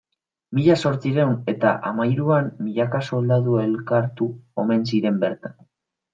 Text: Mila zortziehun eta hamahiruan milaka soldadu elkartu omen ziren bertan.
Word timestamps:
Mila 0.59 0.77
zortziehun 0.87 1.35
eta 1.53 1.73
hamahiruan 1.89 2.47
milaka 2.69 3.03
soldadu 3.11 3.61
elkartu 3.67 4.31
omen 4.65 4.85
ziren 4.95 5.23
bertan. 5.29 5.57